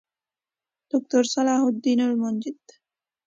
[0.89, 2.61] دوکتورصلاح الدین المنجد